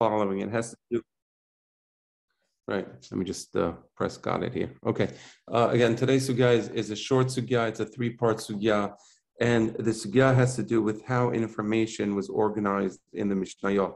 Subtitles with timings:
[0.00, 0.40] following.
[0.40, 1.02] It has to do.
[2.66, 2.88] Right.
[3.10, 4.72] Let me just uh, press got it here.
[4.86, 5.08] Okay.
[5.52, 7.68] Uh, again, today's sugya is, is, a short sugya.
[7.68, 8.94] It's a three-part sugya,
[9.40, 13.94] and the sugya has to do with how information was organized in the Mishnayot.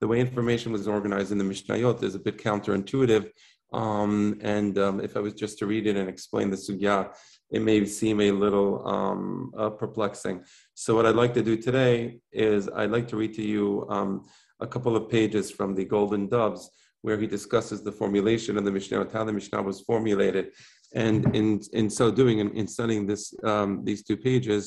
[0.00, 3.30] The way information was organized in the Mishnayot is a bit counterintuitive.
[3.72, 7.12] Um, and um, if I was just to read it and explain the sugya,
[7.50, 10.44] it may seem a little um, uh, perplexing.
[10.74, 14.24] So what I'd like to do today is I'd like to read to you um,
[14.64, 16.62] a couple of pages from the Golden Doves,
[17.04, 20.44] where he discusses the formulation of the Mishnah, how the Mishnah was formulated.
[21.06, 21.46] And in,
[21.80, 23.22] in so doing, in, in studying this,
[23.52, 24.62] um, these two pages,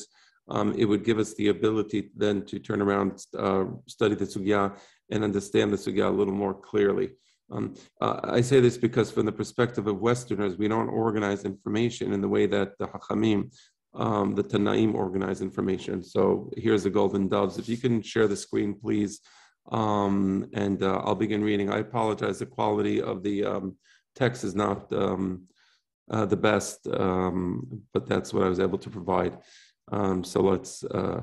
[0.54, 4.78] um, it would give us the ability then to turn around, uh, study the sugya,
[5.10, 7.08] and understand the sugya a little more clearly.
[7.50, 12.12] Um, uh, I say this because, from the perspective of Westerners, we don't organize information
[12.12, 13.40] in the way that the Hachamim,
[13.94, 15.96] um, the Tanaim, organize information.
[16.02, 17.58] So here's the golden doves.
[17.58, 19.20] If you can share the screen, please,
[19.70, 21.70] um, and uh, I'll begin reading.
[21.70, 22.38] I apologize.
[22.38, 23.76] The quality of the um,
[24.14, 25.42] text is not um,
[26.10, 29.38] uh, the best, um, but that's what I was able to provide.
[30.22, 31.22] so let's uh,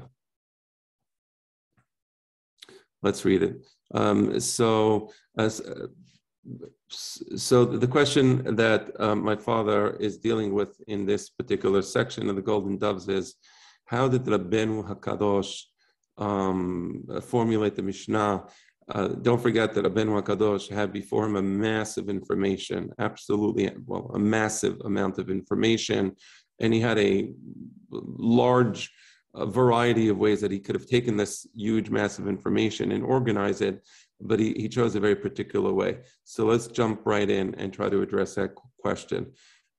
[3.01, 4.41] let's read it.
[4.41, 5.61] so as
[6.89, 12.35] so the question that um, my father is dealing with in this particular section of
[12.35, 13.35] the Golden Doves is,
[13.85, 15.63] how did Rabbeinu Hakadosh
[16.17, 18.45] um, formulate the Mishnah?
[18.87, 24.19] Uh, don't forget that Aben Hakadosh had before him a massive information, absolutely, well, a
[24.19, 26.15] massive amount of information,
[26.59, 27.31] and he had a
[27.91, 28.91] large
[29.37, 33.61] a variety of ways that he could have taken this huge, massive information and organized
[33.61, 33.83] it
[34.21, 35.99] but he, he chose a very particular way.
[36.23, 39.31] So let's jump right in and try to address that question.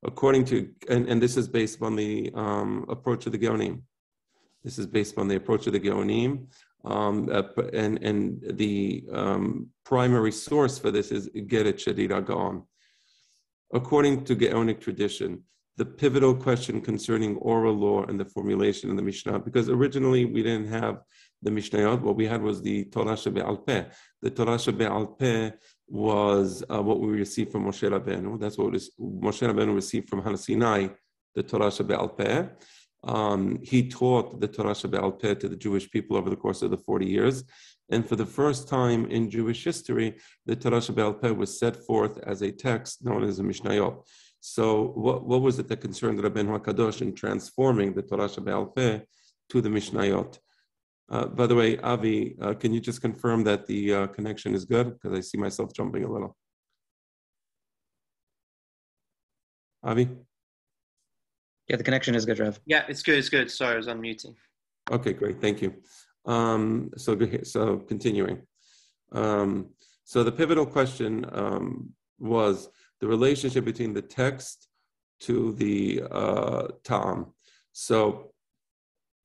[0.04, 3.82] According to, and, and this is based on the um, approach of the Geonim.
[4.66, 6.32] This is based on the approach of the Geonim.
[6.84, 12.64] Um, uh, and, and the um, primary source for this is Geret Gaon.
[13.72, 15.44] According to Geonic tradition,
[15.76, 20.42] the pivotal question concerning oral law and the formulation of the Mishnah, because originally we
[20.42, 21.02] didn't have
[21.42, 23.84] the Mishnayot, what we had was the Torah Shebe'al Peh.
[24.22, 25.52] The Torah Shebe'al Peh
[25.86, 28.40] was uh, what we received from Moshe Rabbeinu.
[28.40, 30.88] That's what was, Moshe Rabbeinu received from Har Sinai,
[31.36, 32.48] the Torah Shebe'al Peh.
[33.06, 36.70] Um, he taught the Torah Shebe'al Peh to the Jewish people over the course of
[36.70, 37.44] the 40 years.
[37.88, 42.18] And for the first time in Jewish history, the Torah Shebe'al Peh was set forth
[42.18, 44.02] as a text known as a Mishnayot.
[44.40, 49.00] So what, what was it that concerned Rabbeinu HaKadosh in transforming the Torah Shebe'al Peh
[49.50, 50.38] to the Mishnayot?
[51.08, 54.64] Uh, by the way, Avi, uh, can you just confirm that the uh, connection is
[54.64, 54.94] good?
[54.94, 56.36] Because I see myself jumping a little.
[59.84, 60.08] Avi?
[61.68, 62.60] Yeah, the connection is good, Rev.
[62.66, 63.18] Yeah, it's good.
[63.18, 63.50] It's good.
[63.50, 64.34] Sorry, I was unmuting.
[64.90, 65.40] Okay, great.
[65.40, 65.74] Thank you.
[66.24, 68.42] Um, so, so continuing.
[69.12, 69.70] Um,
[70.04, 72.68] so the pivotal question um, was
[73.00, 74.68] the relationship between the text
[75.20, 77.32] to the uh, Ta'am.
[77.72, 78.32] So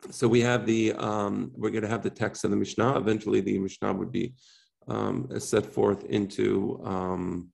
[0.09, 2.97] so we have the um, we're going to have the text of the Mishnah.
[2.97, 4.33] Eventually, the Mishnah would be
[4.87, 7.51] um, set forth into um,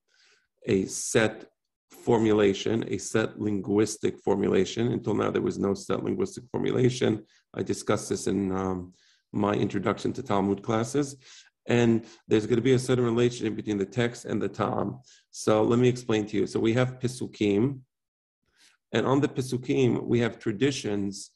[0.65, 1.45] a set
[1.91, 4.91] formulation, a set linguistic formulation.
[4.91, 7.23] Until now, there was no set linguistic formulation.
[7.53, 8.93] I discussed this in um,
[9.31, 11.15] my introduction to Talmud classes.
[11.65, 14.99] And there's going to be a certain relationship between the text and the Ta'am.
[15.31, 16.47] So let me explain to you.
[16.47, 17.81] So we have Pisukim,
[18.93, 21.31] and on the Pisukim, we have traditions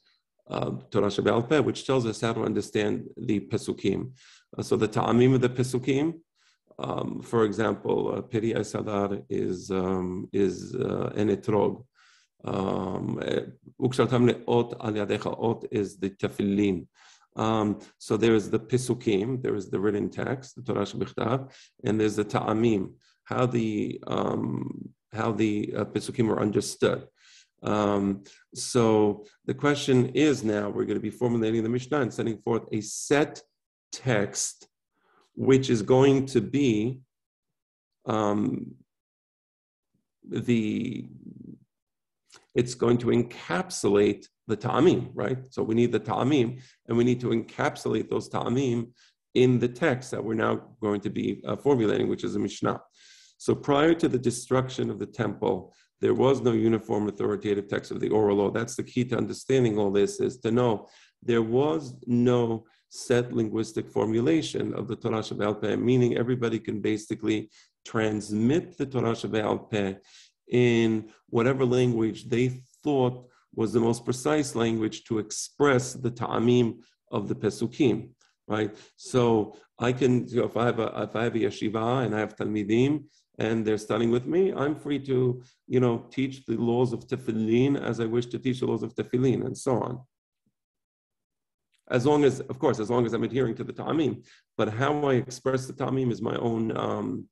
[0.89, 4.11] Torah Peh, which tells us how to understand the Pesukim.
[4.57, 6.19] Uh, so the Ta'amim of the Pesukim,
[6.81, 11.85] um, for example, uh, Peri Hadar is, um, is uh, an etrog.
[12.43, 13.41] Um, eh,
[13.79, 16.87] ot al yadecha, ot is the tefillin.
[17.35, 21.51] Um, so there is the Pesukim, there is the written text, the Torah Shebichtav,
[21.83, 22.93] and there's the Ta'amim,
[23.25, 27.07] how the, um, how the uh, Pesukim are understood.
[27.63, 28.23] Um,
[28.55, 32.63] so the question is now we're going to be formulating the Mishnah and setting forth
[32.71, 33.41] a set
[33.91, 34.67] text,
[35.35, 37.01] which is going to be
[38.05, 38.75] um,
[40.27, 41.07] the
[42.53, 45.37] it's going to encapsulate the ta'amim, right?
[45.49, 48.89] So we need the ta'amim, and we need to encapsulate those ta'amim
[49.33, 52.81] in the text that we're now going to be uh, formulating, which is a Mishnah.
[53.37, 57.99] So prior to the destruction of the temple, there was no uniform authoritative text of
[57.99, 58.51] the oral law.
[58.51, 60.89] That's the key to understanding all this is to know
[61.23, 67.49] there was no set linguistic formulation of the Torah Shebe'al Peh, meaning everybody can basically
[67.85, 69.93] transmit the Torah Shebe'al Peh
[70.49, 76.79] in whatever language they thought was the most precise language to express the ta'amim
[77.11, 78.09] of the Pesukim,
[78.49, 78.75] right?
[78.97, 82.13] So I can, you know, if I have a if I have a yeshiva and
[82.13, 83.05] I have talmidim
[83.39, 87.81] and they're studying with me, I'm free to, you know, teach the laws of tefillin
[87.81, 90.01] as I wish to teach the laws of tefillin and so on.
[91.91, 94.25] As long as, of course, as long as I'm adhering to the ta'amim.
[94.57, 97.27] But how I express the ta'amim is my own, um,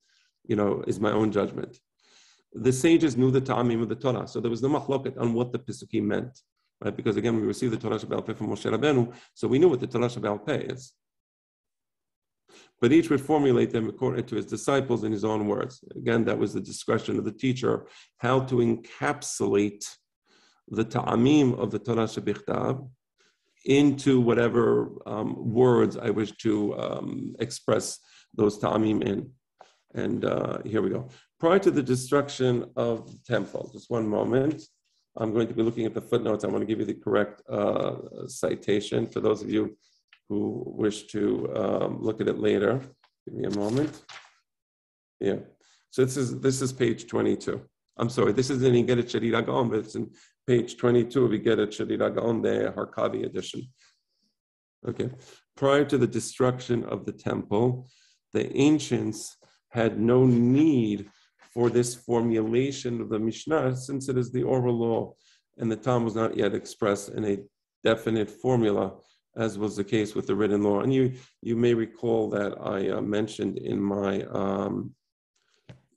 [0.45, 1.77] you know, is my own judgment.
[2.53, 5.51] The sages knew the ta'amim of the Torah, so there was no machloket on what
[5.53, 6.39] the pisukim meant,
[6.83, 6.95] right?
[6.95, 9.79] Because again, we received the Torah Shebe'al Peh from Moshe Rabbeinu, so we knew what
[9.79, 10.93] the Torah Shebe'al Peh is
[12.81, 15.83] but each would formulate them according to his disciples in his own words.
[15.95, 19.85] Again, that was the discretion of the teacher, how to encapsulate
[20.69, 22.89] the ta'amim of the Torah Shebichtav
[23.65, 27.99] into whatever um, words I wish to um, express
[28.35, 29.31] those ta'amim in.
[29.93, 31.09] And uh, here we go.
[31.39, 34.61] Prior to the destruction of the temple, just one moment.
[35.17, 36.43] I'm going to be looking at the footnotes.
[36.43, 39.75] I want to give you the correct uh, citation for those of you
[40.29, 42.79] who wish to um, look at it later.
[43.25, 44.03] Give me a moment.
[45.19, 45.37] Yeah.
[45.89, 47.61] So this is this is page 22.
[47.99, 50.09] I'm sorry, this is in Igeret Sherira Gaon, but it's in
[50.47, 53.67] page 22 of Igeret Sherira Gaon, the Harkavy edition.
[54.87, 55.09] Okay.
[55.57, 57.87] Prior to the destruction of the temple,
[58.33, 59.35] the ancients
[59.69, 61.09] had no need
[61.53, 65.13] for this formulation of the Mishnah since it is the oral law
[65.57, 67.37] and the Talmud was not yet expressed in a
[67.83, 68.93] definite formula
[69.35, 70.81] as was the case with the written law.
[70.81, 74.95] And you, you may recall that I uh, mentioned in my um,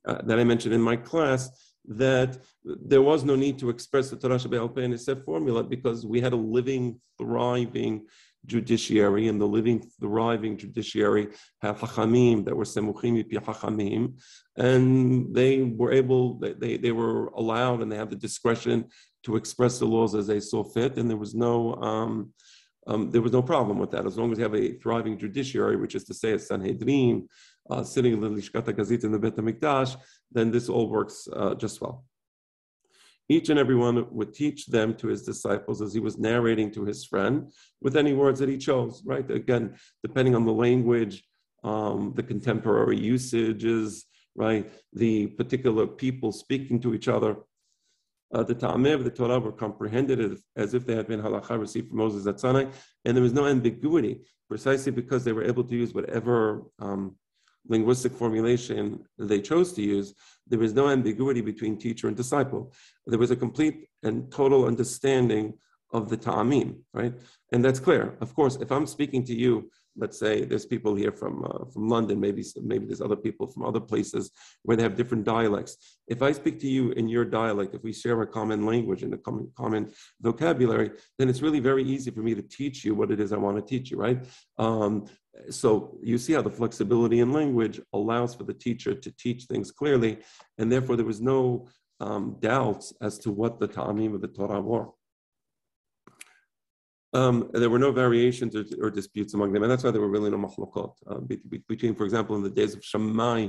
[0.04, 1.48] uh, that I mentioned in my class
[1.86, 6.06] that there was no need to express the Torah Shabbat in a set formula because
[6.06, 8.06] we had a living, thriving
[8.46, 11.28] judiciary, and the living, thriving judiciary
[11.60, 14.20] had hachamim that were semuchim hachamim,
[14.56, 18.84] and they were able, they, they were allowed, and they had the discretion
[19.24, 22.32] to express the laws as they saw fit, and there was no um,
[22.88, 24.06] um, there was no problem with that.
[24.06, 27.28] As long as you have a thriving judiciary, which is to say a Sanhedrin
[27.70, 29.96] uh, sitting in the Lishkat Gazit in the Bet HaMikdash,
[30.30, 32.04] then this all works uh, just well.
[33.28, 36.84] Each and every one would teach them to his disciples as he was narrating to
[36.84, 37.50] his friend
[37.80, 39.28] with any words that he chose, right?
[39.30, 41.24] Again, depending on the language,
[41.64, 44.70] um, the contemporary usages, right?
[44.92, 47.36] The particular people speaking to each other
[48.32, 51.98] uh, the of the Torah were comprehended as, if they had been halacha received from
[51.98, 52.64] Moses at Sinai,
[53.04, 57.16] and there was no ambiguity, precisely because they were able to use whatever um,
[57.68, 60.14] linguistic formulation they chose to use.
[60.46, 62.72] There was no ambiguity between teacher and disciple.
[63.06, 65.54] There was a complete and total understanding
[65.92, 67.14] of the ta'amim, right?
[67.52, 68.16] And that's clear.
[68.20, 71.88] Of course, if I'm speaking to you let's say there's people here from uh, from
[71.88, 74.30] London, maybe maybe there's other people from other places
[74.62, 75.98] where they have different dialects.
[76.08, 79.12] If I speak to you in your dialect, if we share a common language and
[79.14, 83.10] a common common vocabulary, then it's really very easy for me to teach you what
[83.10, 84.24] it is I want to teach you, right?
[84.58, 85.06] Um,
[85.50, 89.70] so you see how the flexibility in language allows for the teacher to teach things
[89.70, 90.18] clearly,
[90.58, 91.68] and therefore there was no
[92.00, 94.88] um, doubts as to what the ta'amim of the Torah were.
[97.14, 100.08] Um, there were no variations or, or, disputes among them, and that's why there were
[100.08, 100.94] really no machlokot.
[101.06, 101.20] Uh,
[101.68, 103.48] between, for example, in the days of Shammai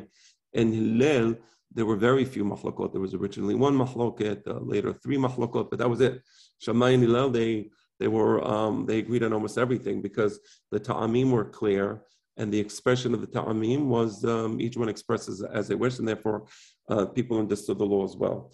[0.53, 1.37] and Hillel,
[1.73, 2.91] there were very few machlokot.
[2.91, 6.21] There was originally one machloket, uh, later three machlokot, but that was it.
[6.59, 7.69] Shammai and Hillel, they
[7.99, 10.39] they were um, they agreed on almost everything because
[10.71, 12.03] the ta'amim were clear,
[12.37, 16.07] and the expression of the ta'amim was um, each one expresses as they wish, and
[16.07, 16.45] therefore
[16.89, 18.51] uh, people understood the law as well.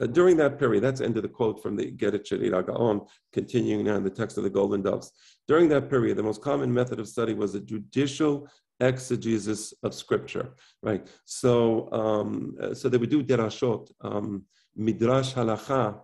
[0.00, 3.00] Uh, during that period, that's end of the quote from the Igeret Sherira Gaon,
[3.32, 5.12] continuing now in the text of the Golden Doves.
[5.48, 8.48] During that period, the most common method of study was a judicial
[8.80, 11.06] exegesis of scripture, right?
[11.24, 14.44] So, um, uh, so they would do derashot, um,
[14.76, 16.00] midrash halacha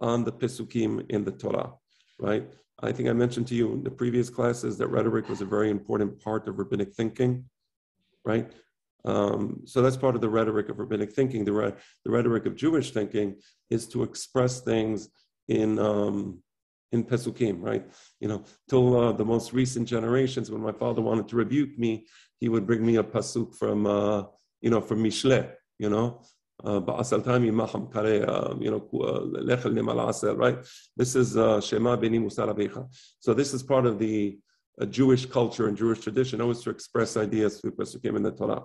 [0.00, 1.72] on the pesukim in the Torah,
[2.18, 2.46] right?
[2.82, 5.70] I think I mentioned to you in the previous classes that rhetoric was a very
[5.70, 7.44] important part of rabbinic thinking,
[8.24, 8.50] right?
[9.04, 11.44] Um, so that's part of the rhetoric of rabbinic thinking.
[11.44, 13.36] The, re- the rhetoric of Jewish thinking
[13.68, 15.08] is to express things
[15.48, 16.42] in um,
[16.92, 17.88] in pesukim, right?
[18.18, 22.06] You know, till uh, the most recent generations, when my father wanted to rebuke me,
[22.40, 24.24] he would bring me a pasuk from uh,
[24.60, 26.22] you know from Mishle, you know.
[26.62, 30.58] Uh, maham kare, uh, you know, uh, right?
[30.96, 31.32] This is
[31.64, 32.88] Shema beni musar
[33.20, 34.38] So this is part of the
[34.80, 38.64] a Jewish culture and Jewish tradition, always to express ideas through Pesukim in the Torah.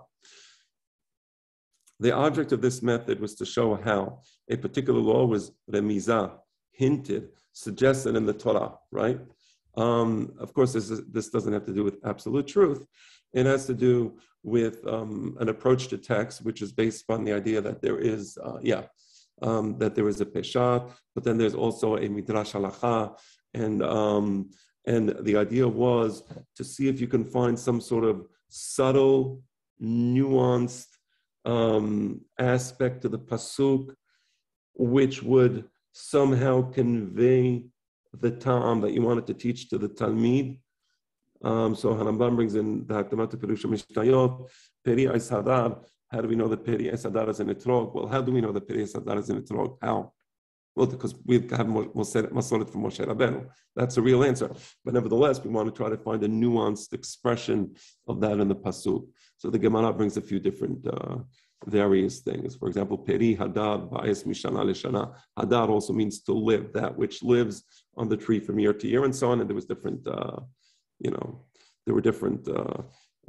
[1.99, 6.31] The object of this method was to show how a particular law was remizah,
[6.71, 9.19] hinted, suggested in the Torah, right?
[9.77, 12.85] Um, of course, this, is, this, doesn't have to do with absolute truth.
[13.39, 13.95] It has to do
[14.55, 18.23] with um, an approach to text, which is based upon the idea that there is,
[18.47, 18.83] uh, yeah,
[19.47, 20.81] um, that there is a peshat,
[21.13, 22.97] but then there's also a midrash halacha,
[23.53, 24.27] and um,
[24.87, 26.23] And the idea was
[26.57, 29.41] to see if you can find some sort of subtle,
[29.81, 30.91] nuanced
[31.43, 33.93] um, aspect to the pasuk,
[34.75, 37.65] which would somehow convey
[38.13, 40.59] the ta'am that you wanted to teach to the talmid.
[41.43, 44.49] Um, so Harambam brings in the Hakdamat Perusha Mishnayot,
[44.83, 45.83] Peri Hadar.
[46.09, 47.93] How do we know that Peri Hadar is an etrog?
[47.93, 49.77] Well, how do we know that Peri Hadar is an etrog?
[49.81, 50.13] How?
[50.75, 53.47] Well, because we have Masoret from Moshe Rabbeinu.
[53.77, 54.51] That's a real answer.
[54.83, 57.75] But nevertheless, we want to try to find a nuanced expression
[58.07, 59.07] of that in the Pasuk.
[59.37, 61.17] So the Gemara brings a few different uh,
[61.65, 62.55] various things.
[62.55, 65.15] For example, Peri Hadar Ba'is Mishana Lishana.
[65.39, 67.63] Hadar also means to live, that which lives
[67.95, 69.39] on the tree from year to year and so on.
[69.39, 70.41] And there was different, uh,
[70.99, 71.41] you know,
[71.85, 72.81] there were different uh,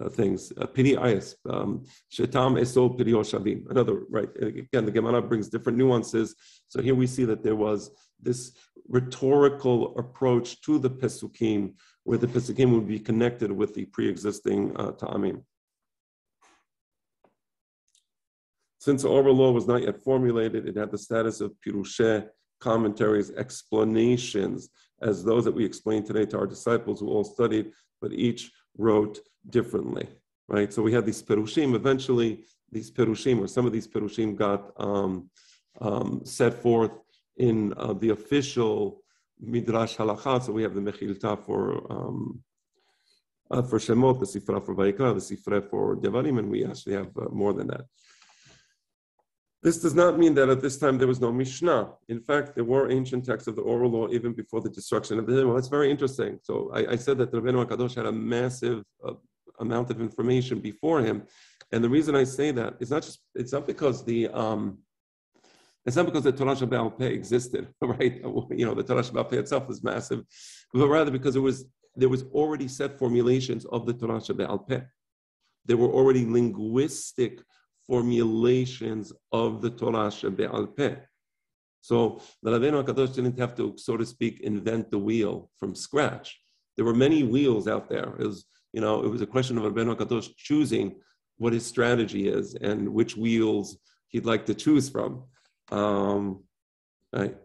[0.03, 0.53] uh, things.
[0.61, 3.69] Uh, piri ayis, um, shetam esol piri shavim.
[3.71, 4.29] Another, right?
[4.41, 6.35] Again, the Gemara brings different nuances.
[6.69, 8.53] So here we see that there was this
[8.89, 14.93] rhetorical approach to the Pesukim, where the Pesukim would be connected with the pre-existing uh,
[14.93, 15.43] Ta'amim.
[18.79, 22.29] Since the oral law was not yet formulated, it had the status of pirusheh,
[22.61, 24.69] commentaries, explanations,
[25.03, 29.21] as those that we explained today to our disciples who all studied, but each wrote
[29.51, 30.09] differently,
[30.49, 30.73] right?
[30.73, 31.75] So we had these perushim.
[31.75, 35.31] Eventually, these perushim, or some of these perushim, got um,
[35.81, 36.93] um, set forth
[37.37, 39.03] in uh, the official
[39.41, 40.43] midrash halacha.
[40.43, 42.43] So we have the mechilta for um,
[43.51, 47.11] uh, for Shemot, the Sifra for Vayikra, the Sifra for Devarim, and we actually have
[47.17, 47.83] uh, more than that.
[49.63, 51.93] This does not mean that at this time there was no Mishnah.
[52.09, 55.27] In fact, there were ancient texts of the oral law even before the destruction of
[55.27, 56.39] the Well, that's very interesting.
[56.43, 59.15] So I, I said that Rabbeinu HaKadosh had a massive uh,
[59.59, 61.23] amount of information before him.
[61.73, 64.79] And the reason I say that is not just, it's not because the, um,
[65.85, 68.21] it's not because the Torah Shebe'al Peh existed, right?
[68.51, 70.25] You know, the Torah Shebe'al Peh itself was massive,
[70.73, 71.65] but rather because it was,
[71.97, 74.83] there was already set formulations of the Torah Shebe'al Peh.
[75.65, 77.41] There were already linguistic
[77.87, 80.97] formulations of the Torah Shebe'al Peh.
[81.81, 86.41] So the Rabbeinu HaKadosh didn't have to, so to speak, invent the wheel from scratch.
[86.77, 88.17] There were many wheels out there.
[88.19, 90.97] It was, you know, it was a question of Rabbeinu HaKadosh choosing
[91.39, 93.79] what his strategy is and which wheels
[94.09, 95.25] he'd like to choose from.
[95.71, 96.43] Um,
[97.13, 97.37] right.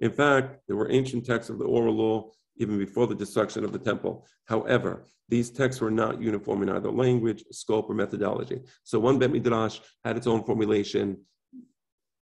[0.00, 3.72] In fact, there were ancient texts of the oral law even before the destruction of
[3.72, 4.26] the temple.
[4.46, 8.60] However, these texts were not uniform in either language, scope, or methodology.
[8.82, 11.18] So one Bet Midrash had its own formulation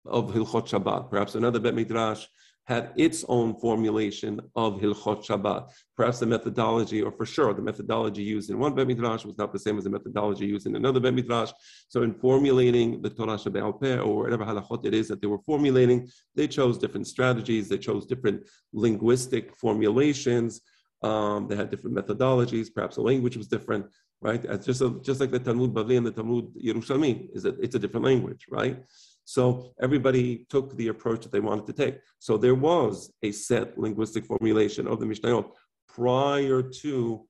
[0.05, 1.09] of Hilchot Shabbat.
[1.09, 2.27] Perhaps another Bet Midrash
[2.65, 5.69] had its own formulation of Hilchot Shabbat.
[5.97, 9.51] Perhaps the methodology, or for sure, the methodology used in one Bet Midrash was not
[9.51, 11.51] the same as the methodology used in another Bet Midrash.
[11.89, 15.39] So, in formulating the Torah Shebe'al Peh, or whatever halachot it is that they were
[15.39, 20.61] formulating, they chose different strategies, they chose different linguistic formulations,
[21.01, 23.85] um, they had different methodologies, perhaps the language was different,
[24.21, 24.43] right?
[24.45, 27.75] It's just, a, just like the Talmud Bavli and the Talmud Yerushalmi, is that it's
[27.75, 28.81] a different language, right?
[29.25, 31.99] So everybody took the approach that they wanted to take.
[32.19, 35.49] So there was a set linguistic formulation of the Mishnayot
[35.87, 37.25] prior to,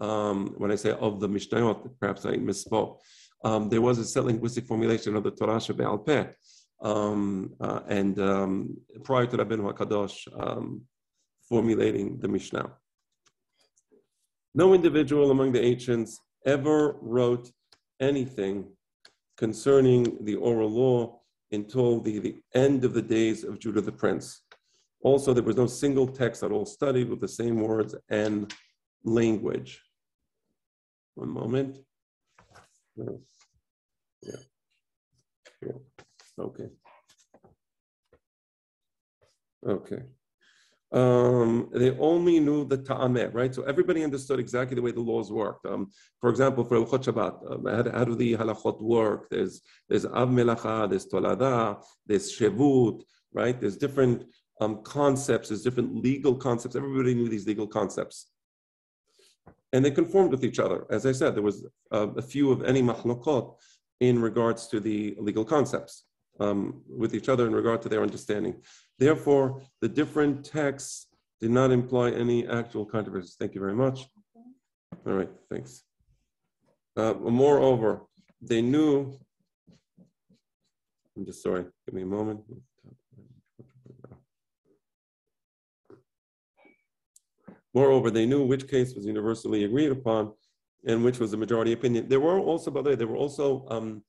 [0.00, 2.98] um, when I say of the Mishnayot, perhaps I misspoke.
[3.44, 6.26] Um, there was a set linguistic formulation of the Torah Shebe'al Peh.
[6.82, 10.82] Um, uh, and um, prior to Rabbeinu HaKadosh um,
[11.48, 12.70] formulating the Mishnah.
[14.54, 17.50] No individual among the ancients ever wrote
[18.00, 18.66] anything
[19.36, 21.20] concerning the oral law
[21.52, 24.42] until the, the end of the days of Judah the prince.
[25.02, 28.52] Also, there was no single text at all studied with the same words and
[29.04, 29.82] language.
[31.14, 31.78] One moment.
[32.96, 34.32] Yeah.
[35.62, 35.72] yeah.
[36.38, 36.68] Okay.
[39.66, 40.02] Okay
[40.94, 43.52] um, they only knew the ta'ameh, right?
[43.52, 45.66] So everybody understood exactly the way the laws worked.
[45.66, 49.28] Um, for example, for Shabbat, um, how, how, do the halachot work?
[49.28, 53.60] There's there's av melacha, there's tolada, there's shevut, right?
[53.60, 54.26] There's different
[54.60, 56.76] um, concepts, there's different legal concepts.
[56.76, 58.30] Everybody knew these legal concepts.
[59.72, 60.86] And they conformed with each other.
[60.90, 63.56] As I said, there was uh, a few of any machlokot
[63.98, 66.04] in regards to the legal concepts
[66.38, 68.62] um, with each other in regard to their understanding.
[68.98, 71.08] Therefore, the different texts
[71.40, 73.36] did not imply any actual controversies.
[73.38, 74.06] Thank you very much.
[75.06, 75.82] All right, thanks.
[76.96, 78.02] Uh, moreover,
[78.40, 79.18] they knew,
[81.16, 82.40] I'm just sorry, give me a moment.
[87.74, 90.32] Moreover, they knew which case was universally agreed upon
[90.86, 92.08] and which was the majority opinion.
[92.08, 94.04] There were also, by the way, there were also um,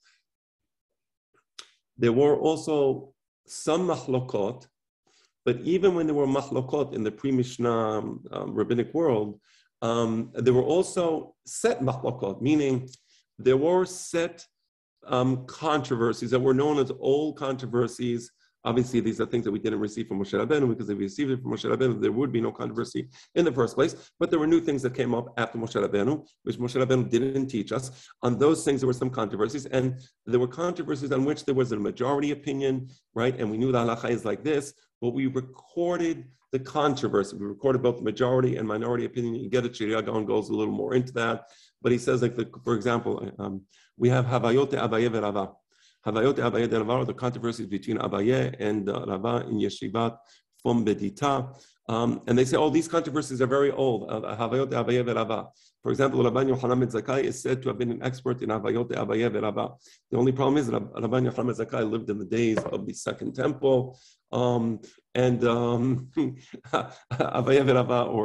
[1.97, 3.13] there were also
[3.47, 4.67] some machlokot
[5.45, 9.39] But even when there were machlokot in the pre-Mishnah um, rabbinic world,
[9.81, 12.89] um, there were also set machlokot, meaning
[13.37, 14.43] there were set
[15.05, 18.31] um, controversies that were known as old controversies
[18.65, 21.31] Obviously, these are things that we didn't receive from Moshe Rabbeinu because if we received
[21.31, 23.95] it from Moshe Rabbeinu, there would be no controversy in the first place.
[24.19, 27.47] But there were new things that came up after Moshe Rabbeinu, which Moshe Rabbeinu didn't
[27.47, 28.09] teach us.
[28.23, 31.71] On those things, there were some controversies, and there were controversies on which there was
[31.71, 33.39] a majority opinion, right?
[33.39, 37.37] And we knew the halacha is like this, but we recorded the controversy.
[37.37, 39.35] We recorded both the majority and minority opinion.
[39.35, 41.49] You get it, Sherira Gaon goes a little more into that.
[41.81, 43.61] But he says, like, the, for example, um,
[43.97, 45.51] we have Havayote Abaye Rava.
[46.05, 50.17] Havayot Abaye de Rava, the controversies between Abaye and uh, Rava in Yeshivat
[50.65, 51.61] Pumbedita.
[51.87, 54.09] Um, and they say, oh, these controversies are very old.
[54.09, 55.47] Uh, Havayot Abaye Rava.
[55.85, 59.31] For example, Rabban Yochanan Zakai is said to have been an expert in Havayot Abaye
[59.39, 59.75] Rava.
[60.09, 63.35] The only problem is that Rabban Yochanan Zakai lived in the days of the Second
[63.35, 63.99] Temple.
[64.31, 64.79] Um,
[65.13, 66.33] and um, or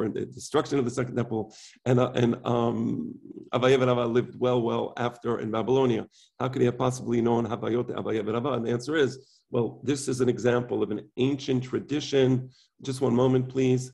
[0.08, 3.14] the destruction of the Second Temple, and uh, and um,
[3.52, 6.06] lived well, well after in Babylonia.
[6.38, 10.22] How could he have possibly known Havayot Avayev And the answer is, well, this is
[10.22, 12.48] an example of an ancient tradition.
[12.80, 13.92] Just one moment, please.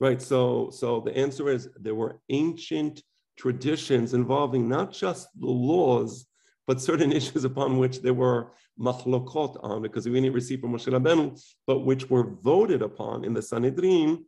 [0.00, 0.20] Right.
[0.20, 3.02] So, so the answer is there were ancient
[3.38, 6.26] traditions involving not just the laws,
[6.66, 10.92] but certain issues upon which there were machlokot on, because we didn't receive from Moshe
[10.92, 14.24] Rabbeinu, but which were voted upon in the Sanhedrin.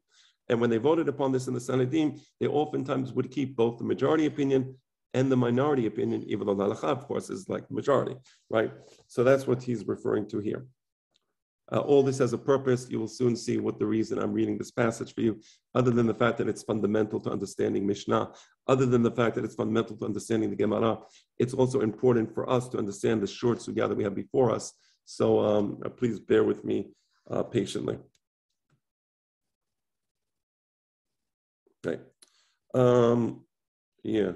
[0.49, 3.85] And when they voted upon this in the Sanhedrin, they oftentimes would keep both the
[3.85, 4.77] majority opinion
[5.15, 8.15] and the minority opinion, even though the halacha, of course, is like majority,
[8.51, 8.71] right?
[9.09, 10.67] So that's what he's referring to here.
[11.73, 12.87] Uh, all this has a purpose.
[12.89, 15.41] You will soon see what the reason I'm reading this passage for you,
[15.75, 18.31] other than the fact that it's fundamental to understanding Mishnah,
[18.69, 20.99] other than the fact that it's fundamental to understanding the Gemara.
[21.39, 24.73] It's also important for us to understand the short sugya that we have before us.
[25.05, 26.91] So um, uh, please bear with me
[27.31, 27.99] uh, patiently.
[31.85, 32.01] Okay.
[32.75, 33.45] Um,
[34.03, 34.33] yeah.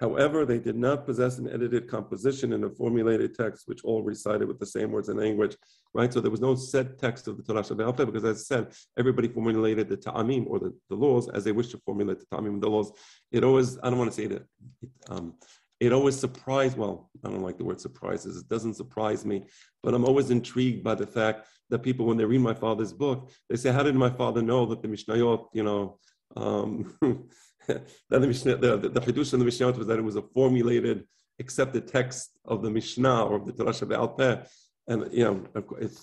[0.00, 4.46] However, they did not possess an edited composition in a formulated text, which all recited
[4.46, 5.56] with the same words and language,
[5.92, 6.12] right?
[6.12, 9.28] So there was no set text of the Torah Shabbat because as I said, everybody
[9.28, 12.62] formulated the ta'amim or the, the laws as they wish to formulate the ta'amim and
[12.62, 12.92] the laws.
[13.32, 14.44] It always, I don't want to say that,
[14.82, 15.34] it, um,
[15.80, 19.46] it always surprised, well, I don't like the word surprises, it doesn't surprise me,
[19.82, 23.30] but I'm always intrigued by the fact that people, when they read my father's book,
[23.50, 25.98] they say, how did my father know that the Mishnayot, you know,
[26.36, 26.96] um,
[28.08, 31.04] the Mishnah, the, the, the Hidush in the Mishnah was that it was a formulated,
[31.38, 34.42] accepted text of the Mishnah or of the Torah Shebe'al Peh.
[34.88, 35.44] And, you know,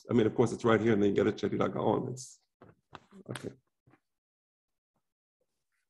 [0.10, 2.10] I mean, of course, it's right here, and then you get it, Sherira Gaon.
[2.12, 2.39] It's,
[3.32, 3.49] okay.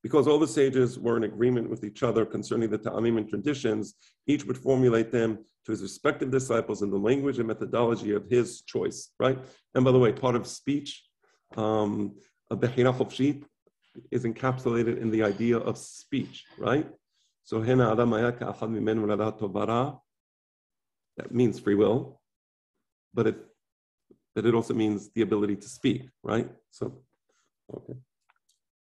[0.02, 3.96] Because all the sages were in agreement with each other concerning the ta'amim and traditions,
[4.28, 8.62] each would formulate them to his respective disciples in the language and methodology of his
[8.62, 9.40] choice, right?
[9.74, 11.04] And by the way, part of speech,
[11.58, 12.16] um,
[12.50, 13.44] a Bechira Chofshit,
[14.12, 16.88] is encapsulated in the idea of speech, right?
[17.44, 17.62] So
[21.18, 22.22] that means free will,
[23.14, 23.38] but it
[24.34, 26.50] but it also means the ability to speak, right?
[26.72, 27.04] So
[27.74, 27.94] okay.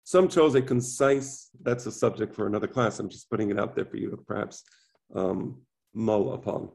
[0.04, 2.98] Some chose a concise, that's a subject for another class.
[2.98, 4.64] I'm just putting it out there for you to perhaps
[5.14, 5.60] um,
[5.92, 6.70] mull upon.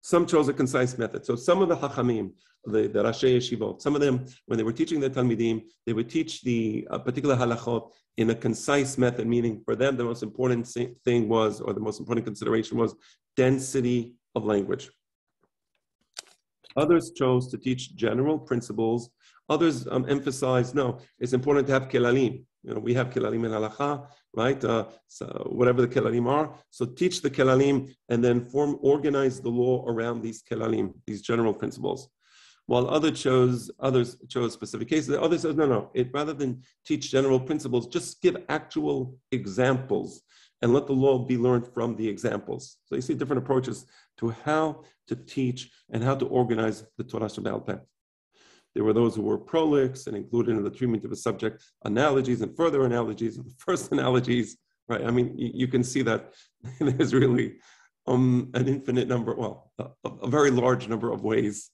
[0.00, 1.26] Some chose a concise method.
[1.26, 2.32] So some of the hachamim,
[2.68, 6.08] the, the Rashi Yeshivot, some of them, when they were teaching the Talmidim, they would
[6.08, 10.66] teach the uh, particular halachot in a concise method, meaning for them the most important
[11.04, 12.94] thing was, or the most important consideration was
[13.36, 14.90] density of language.
[16.76, 19.10] Others chose to teach general principles.
[19.48, 22.44] Others um, emphasized, no, it's important to have kelalim.
[22.64, 24.62] You know, we have kelalim in halacha, right?
[24.62, 26.54] Uh, so whatever the kelalim are.
[26.70, 31.54] So teach the kelalim and then form, organize the law around these kelalim, these general
[31.54, 32.08] principles.
[32.68, 35.90] While others chose others chose specific cases, others said no, no.
[35.94, 40.20] It rather than teach general principles, just give actual examples
[40.60, 42.76] and let the law be learned from the examples.
[42.84, 43.86] So you see different approaches
[44.18, 47.78] to how to teach and how to organize the Torah Peh.
[48.74, 52.42] There were those who were prolix and included in the treatment of a subject analogies
[52.42, 54.58] and further analogies and the first analogies,
[54.90, 55.06] right?
[55.06, 56.34] I mean, you, you can see that
[56.80, 57.60] there's really
[58.06, 61.70] um, an infinite number, well, a, a very large number of ways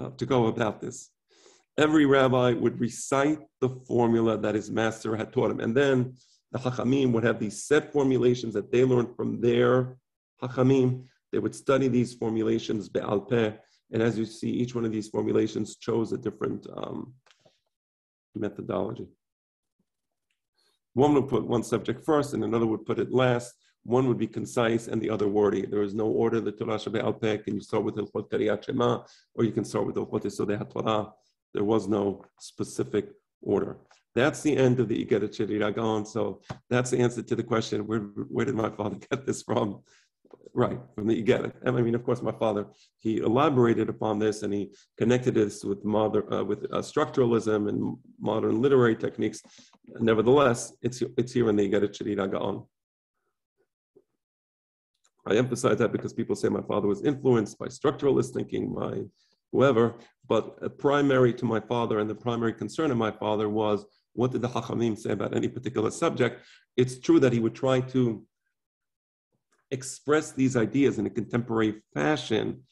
[0.00, 1.10] uh, to go about this.
[1.78, 5.60] Every rabbi would recite the formula that his master had taught him.
[5.60, 6.16] And then
[6.52, 9.96] the Hachamim would have these set formulations that they learned from their
[10.42, 11.04] Hachamim.
[11.32, 13.52] They would study these formulations be'al peh
[13.92, 17.14] And as you see, each one of these formulations chose a different um,
[18.34, 19.08] methodology.
[20.94, 23.54] One would put one subject first, and another would put it last.
[23.84, 25.64] One would be concise, and the other wordy.
[25.64, 26.40] There is no order.
[26.40, 29.02] The Torah Shebe'al Peh, and you start with Hilchot Kariyat Shema,
[29.34, 31.12] or you can start with Hilchot Yesodei Torah.
[31.54, 33.08] There was no specific
[33.42, 33.78] order.
[34.14, 36.04] That's the end of the Igeret Sherira Gaon.
[36.04, 39.82] So that's the answer to the question: Where where did my father get this from?
[40.52, 41.52] Right, from the Igeret.
[41.64, 42.66] I mean, of course, my father
[42.98, 47.96] he elaborated upon this and he connected this with modern uh, with uh, structuralism and
[48.20, 49.42] modern literary techniques.
[50.00, 52.64] Nevertheless, it's it's here in the Igeret Sherira Gaon.
[55.26, 59.02] I emphasize that because people say my father was influenced by structuralist thinking, by
[59.52, 59.96] whoever,
[60.28, 64.42] but primary to my father and the primary concern of my father was what did
[64.42, 66.44] the Hachamim say about any particular subject?
[66.76, 68.24] It's true that he would try to
[69.70, 72.62] express these ideas in a contemporary fashion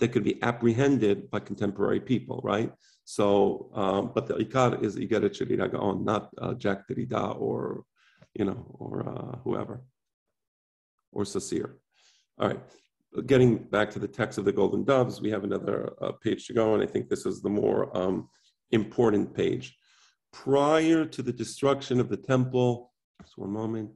[0.00, 2.72] that could be apprehended by contemporary people, right?
[3.04, 7.84] So, um, but the ikar is Igeret Sherira Gaon, not uh, Jacques Derrida or,
[8.34, 9.82] you know, or uh, whoever,
[11.12, 11.78] or Saussure.
[12.40, 12.60] All right,
[13.26, 16.52] getting back to the text of the Golden Doves, we have another uh, page to
[16.52, 18.28] go, and I think this is the more um,
[18.70, 19.76] important page.
[20.32, 23.90] Prior to the destruction of the temple, just one moment.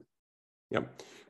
[0.71, 0.81] Yeah.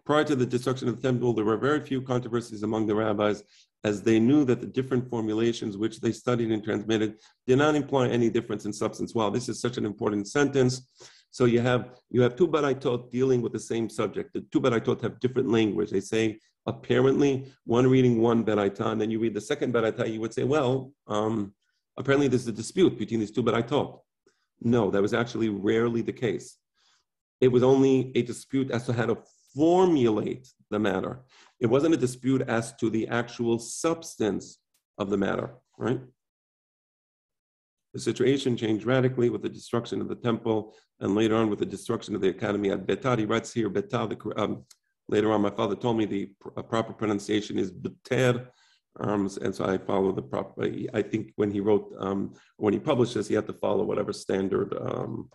[0.06, 3.44] Prior to the destruction of the temple, there were very few controversies among the rabbis,
[3.84, 8.08] as they knew that the different formulations which they studied and transmitted did not imply
[8.08, 9.14] any difference in substance.
[9.14, 10.88] Wow, this is such an important sentence.
[11.30, 14.34] So you have you have two baraitot dealing with the same subject.
[14.34, 15.92] The two baraitot have different language.
[15.92, 20.22] They say apparently one reading one beraita, and then you read the second beraita, you
[20.22, 21.54] would say, well, um,
[21.98, 24.00] apparently there's a dispute between these two baraitot.
[24.62, 26.58] No, that was actually rarely the case.
[27.42, 29.18] It was only a dispute as to how to
[29.54, 31.20] formulate the matter.
[31.60, 34.60] It wasn't a dispute as to the actual substance
[34.98, 36.00] of the matter, right?
[37.94, 41.66] The situation changed radically with the destruction of the temple and later on with the
[41.66, 43.20] destruction of the academy at Betar.
[43.20, 44.64] He writes here, Betar, the, um,
[45.08, 48.50] later on, my father told me the pr- proper pronunciation is Beter,
[49.00, 50.64] um, and so I follow the proper.
[50.94, 54.14] I think when he wrote, um, when he published this, he had to follow whatever
[54.14, 55.30] standard um,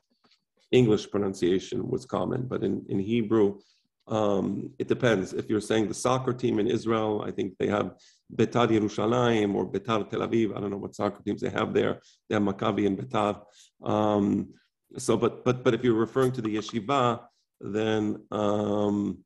[0.71, 2.47] English pronunciation was common.
[2.47, 3.59] But in, in Hebrew,
[4.07, 5.33] um, it depends.
[5.33, 7.95] If you're saying the soccer team in Israel, I think they have
[8.35, 10.57] Betar Yerushalayim or Betar Tel Aviv.
[10.57, 12.01] I don't know what soccer teams they have there.
[12.29, 13.43] They have Maccabi and Betar.
[13.83, 14.55] Um,
[14.97, 17.21] so, but but but if you're referring to the yeshiva,
[17.61, 19.19] then um,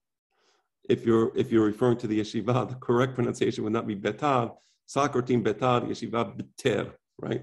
[0.94, 4.42] if you're if you're referring to the yeshiva, the correct pronunciation would not be Betar.
[4.86, 6.84] Soccer team Betar, yeshiva Beter,
[7.26, 7.42] right?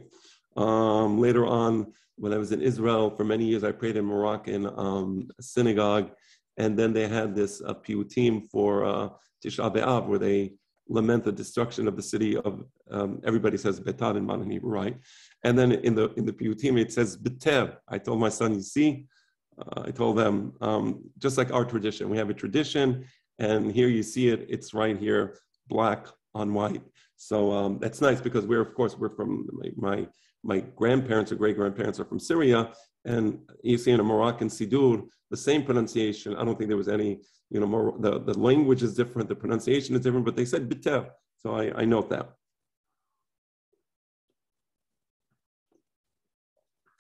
[0.55, 4.63] Um, later on, when I was in Israel for many years, I prayed in Moroccan
[4.85, 6.07] um, synagogue
[6.59, 9.09] and then they had this uh, piyutim for uh,
[9.43, 10.53] Tisha B'Av, where they
[10.89, 14.97] lament the destruction of the city of, um, everybody says Betar in modern Hebrew, right?
[15.43, 17.77] And then in the in the piyutim, it says Beter.
[17.87, 19.05] I told my son, you see,
[19.57, 23.05] uh, I told them, um, just like our tradition, we have a tradition,
[23.39, 26.83] and here you see it, it's right here, black on white.
[27.15, 30.07] So um, that's nice because we're, of course, we're from my,
[30.43, 32.71] my, grandparents or great grandparents are from Syria,
[33.05, 36.35] and you see in a Moroccan Siddur, the same pronunciation.
[36.35, 39.35] I don't think there was any, you know, more, the, the language is different, the
[39.35, 41.09] pronunciation is different, but they said biter.
[41.37, 42.29] So I, I note that.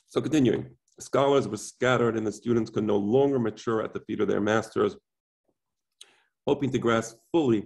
[0.07, 4.21] So continuing, scholars were scattered and the students could no longer mature at the feet
[4.21, 4.95] of their masters,
[6.49, 7.61] hoping to grasp fully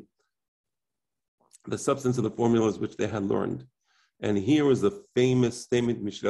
[1.73, 3.65] the substance of the formulas which they had learned.
[4.19, 6.21] And here is the famous statement, Here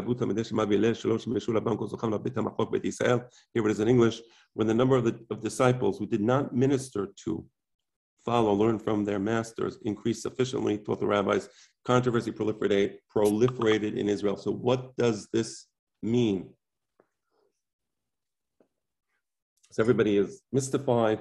[3.68, 4.22] it is in English,
[4.54, 7.44] when the number of, the, of disciples who did not minister to,
[8.24, 11.50] follow, learn from their masters increased sufficiently, taught the rabbis,
[11.86, 14.38] controversy proliferated, proliferated in Israel.
[14.38, 15.66] So what does this
[16.04, 16.54] mean?
[19.72, 21.20] So everybody is mystified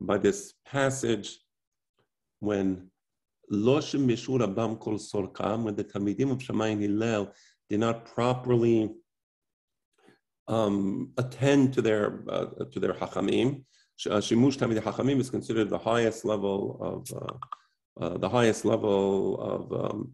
[0.00, 1.38] by this passage
[2.40, 2.90] when
[3.50, 7.32] lo shemishu rabam kol sorkam, when the Talmidim of Shemayin Hillel
[7.68, 8.90] did not properly
[10.46, 13.64] um, attend to their uh, to their hachamim.
[14.06, 19.40] Uh, shimush talmidei hachamim is considered the highest level of uh, uh, the highest level
[19.40, 20.12] of um,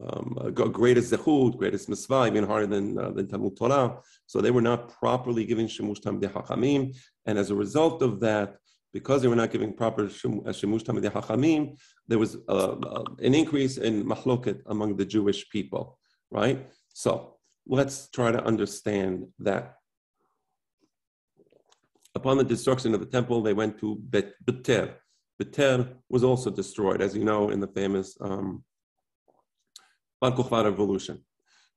[0.00, 3.98] um, uh, greatest zechut, greatest mitzvah, even harder than uh, than Talmud Torah.
[4.26, 8.56] So they were not properly giving shimush talmidei hachamim, and as a result of that,
[8.94, 11.76] because they were not giving proper Shemush Talmidei Hachamim,
[12.06, 15.98] there was uh, uh, an increase in mahloket among the Jewish people,
[16.30, 16.70] right?
[16.94, 17.34] So
[17.66, 19.74] let's try to understand that.
[22.14, 25.00] Upon the destruction of the temple, they went to Bet- Beter.
[25.40, 28.62] Beter was also destroyed, as you know, in the famous um,
[30.20, 31.24] Bar Kokhba revolution.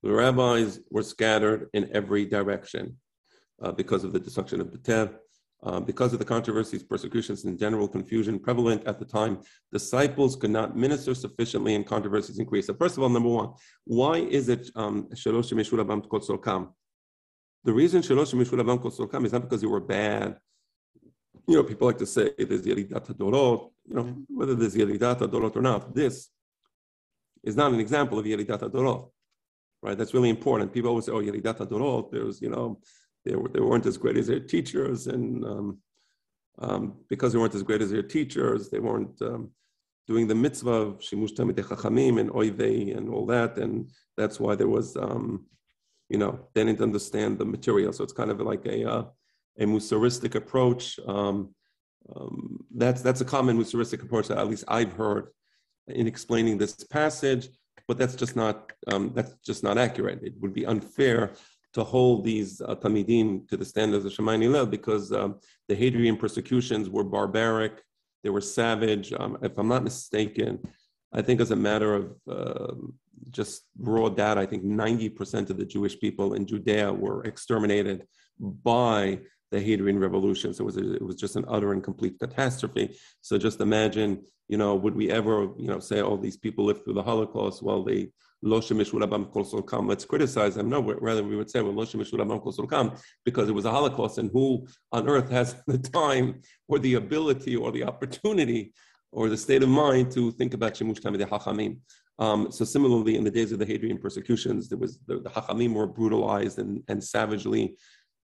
[0.04, 2.98] The rabbis were scattered in every direction
[3.64, 5.20] uh, because of the destruction of Beter.
[5.64, 9.40] Uh, because of the controversies, persecutions, and general confusion prevalent at the time,
[9.72, 12.68] disciples could not minister sufficiently and controversies increased.
[12.68, 13.54] So first of all, number one,
[13.86, 16.70] why is it um, The
[17.66, 20.38] reason is not because you were bad.
[21.48, 25.56] You know, people like to say there's Yeridat Dorot, you know, whether there's Yeridat Dorot
[25.56, 25.96] or not.
[25.96, 26.30] This
[27.44, 29.10] is not an example of Yeridat Dorot,
[29.82, 29.98] right?
[29.98, 30.72] That's really important.
[30.72, 32.80] People always say, oh, Yeridat Dorot, there's, you know,
[33.28, 35.78] they, were, they weren't as great as their teachers, and um,
[36.60, 39.52] um, because they weren't as great as their teachers, they weren't um,
[40.08, 44.56] doing the mitzvah of shimush tamidei chachamim and oivei and all that, and that's why
[44.56, 45.46] there was, um,
[46.10, 47.92] you know, they didn't understand the material.
[47.94, 49.04] So it's kind of like a uh,
[49.60, 51.00] a musaristic approach.
[51.08, 51.54] Um,
[52.74, 55.28] that's that's a common musaristic approach that at least I've heard
[55.88, 57.50] in explaining this passage,
[57.88, 60.20] but that's just not um, that's just not accurate.
[60.24, 61.34] It would be unfair
[61.78, 65.36] to hold these uh, Tamidim to the standards of Shammai Hillel because um,
[65.68, 67.84] the Hadrian persecutions were barbaric,
[68.24, 69.14] they were savage.
[69.14, 70.58] Um, if I'm not mistaken,
[71.14, 72.74] I think as a matter of uh,
[73.30, 78.08] just raw data, I think 90% of the Jewish people in Judea were exterminated
[78.40, 79.20] by
[79.52, 80.56] the Hadrian Revolution.
[80.56, 82.98] So it was, a, it was just an utter and complete catastrophe.
[83.22, 86.84] So just imagine, you know, would we ever, you know, say, oh, these people lived
[86.84, 87.62] through the Holocaust?
[87.62, 88.10] Well, they
[88.44, 90.70] Let's criticize them.
[90.70, 91.74] No, rather we would say, well,
[93.26, 97.56] because it was a Holocaust, and who on earth has the time or the ability
[97.56, 98.74] or the opportunity
[99.12, 101.80] or the state of mind to think about Shemush Talmidei Hachamim?
[102.20, 105.74] Um, so similarly, in the days of the Hadrian persecutions, there was the, the Hachamim
[105.74, 107.76] were brutalized and, and savagely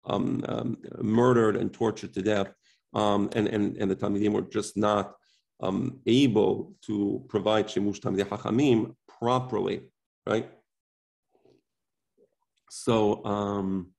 [0.06, 2.54] um, um, murdered and tortured to death,
[2.94, 5.14] um, and, and, and the Talmidim were just not
[5.62, 9.82] um, able to provide Shemush Talmidei Hachamim properly
[10.26, 10.50] right?
[12.70, 13.92] So, um,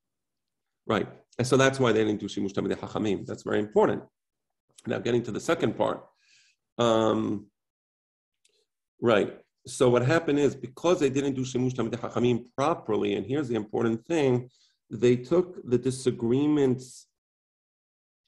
[0.87, 1.09] right.
[1.39, 3.27] And so that's why they didn't do Shimush Talmidei Hachamim.
[3.27, 4.03] That's very important.
[4.87, 6.05] Now, getting to the second part.
[6.79, 7.47] Um,
[9.01, 9.39] right.
[9.67, 13.55] So what happened is because they didn't do Shimush Talmidei Hachamim properly, and here's the
[13.55, 14.51] important thing,
[14.91, 17.07] they took the disagreements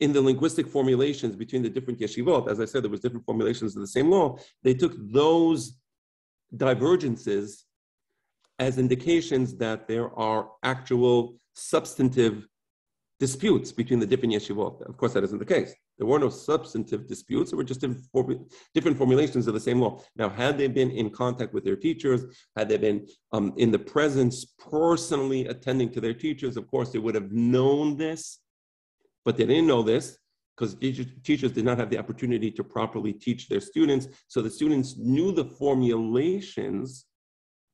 [0.01, 3.75] in the linguistic formulations between the different yeshivot, as I said, there was different formulations
[3.77, 4.39] of the same law.
[4.63, 5.79] They took those
[6.55, 7.66] divergences
[8.59, 12.47] as indications that there are actual substantive
[13.19, 14.87] disputes between the different yeshivot.
[14.87, 15.75] Of course, that isn't the case.
[15.99, 17.51] There were no substantive disputes.
[17.51, 20.03] There were just different, formulations of the same law.
[20.17, 23.79] Now, had they been in contact with their teachers, had they been um, in the
[23.79, 28.41] presence, personally attending to their teachers, of course, they would have known this,
[29.25, 30.19] but they didn't know this
[30.55, 34.09] because teachers did not have the opportunity to properly teach their students.
[34.29, 37.07] So the students knew the formulations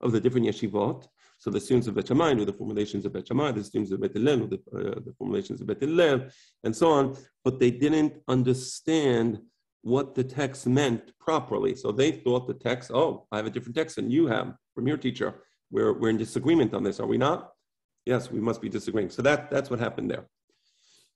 [0.03, 1.07] of the different yeshivot.
[1.39, 4.01] So the students of Bet Shammai knew the formulations of Bet Shammai, the students of
[4.01, 6.27] Bet Hillel knew the, uh, the formulations of Bet Hillel,
[6.65, 9.41] and so on, but they didn't understand
[9.83, 11.75] what the text meant properly.
[11.75, 14.87] So they thought the text, oh, I have a different text than you have from
[14.87, 15.43] your teacher.
[15.71, 17.51] We're, we're in disagreement on this, are we not?
[18.07, 19.11] Yes, we must be disagreeing.
[19.11, 20.27] So that, that's what happened there.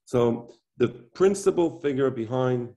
[0.05, 2.70] So the principal figure behind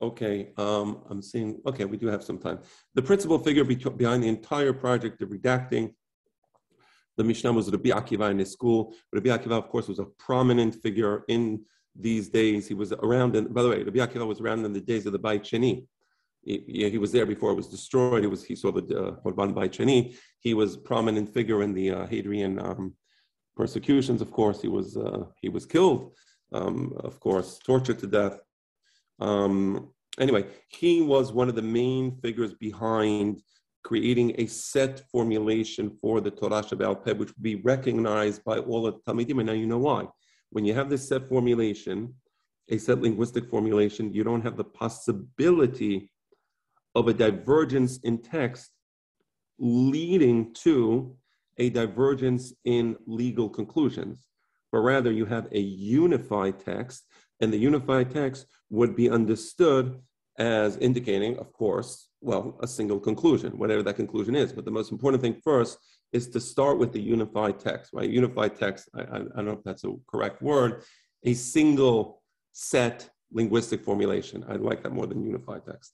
[0.00, 2.60] Okay, um, I'm seeing, okay, we do have some time.
[2.94, 5.92] The principal figure be behind the entire project of redacting
[7.18, 8.94] the Mishnah was Rabbi Akiva in his school.
[9.12, 12.68] Rabbi Akiva, of course, was a prominent figure in these days.
[12.68, 15.12] He was around, and by the way, Rabbi Akiva was around in the days of
[15.12, 15.84] the Beit Sheni.
[16.44, 18.22] He, he was there before it was destroyed.
[18.22, 20.16] He was he saw the Horban uh, Beit Sheni.
[20.38, 22.94] He was a prominent figure in the uh, Hadrian um,
[23.56, 24.22] persecutions.
[24.22, 26.12] Of course, he was uh, he was killed.
[26.52, 28.40] Um, of course, tortured to death.
[29.18, 33.42] Um, anyway, he was one of the main figures behind
[33.84, 38.82] creating a set formulation for the Torah Shebe'al Peh, which would be recognized by all
[38.82, 39.38] the Talmidim.
[39.38, 40.06] And now you know why.
[40.50, 42.14] When you have this set formulation,
[42.70, 46.10] a set linguistic formulation, you don't have the possibility
[46.94, 48.70] of a divergence in text
[49.58, 51.16] leading to
[51.58, 54.28] a divergence in legal conclusions,
[54.70, 57.04] but rather you have a unified text
[57.40, 60.00] and the unified text would be understood
[60.38, 64.52] as indicating, of course, well, a single conclusion, whatever that conclusion is.
[64.52, 65.78] But the most important thing first
[66.12, 68.08] is to start with the unified text, right?
[68.08, 70.82] Unified text, I, I, I don't know if that's a correct word,
[71.24, 72.22] a single
[72.52, 74.44] set linguistic formulation.
[74.48, 75.92] I like that more than unified text.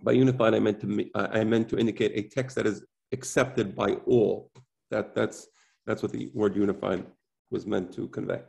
[0.00, 3.94] By unified, I meant to I meant to indicate a text that is accepted by
[4.06, 4.50] all.
[4.90, 5.48] That that's
[5.86, 7.06] that's what the word unified
[7.50, 8.42] was meant to convey.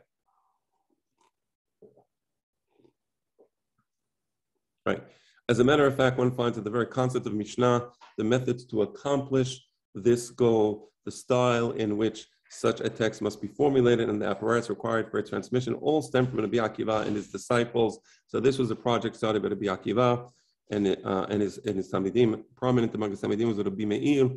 [4.86, 5.02] Right?
[5.48, 8.64] As a matter of fact, one finds that the very concept of Mishnah, the methods
[8.66, 9.60] to accomplish
[9.94, 14.70] this goal, the style in which such a text must be formulated and the apparatus
[14.70, 17.98] required for its transmission all stem from Rabbi Akiva and his disciples.
[18.26, 20.30] So this was a project started by Rabbi Akiva
[20.70, 22.42] and, uh, and his, and his Talmidim.
[22.56, 24.30] Prominent among the Talmidim was Rabbi Meir.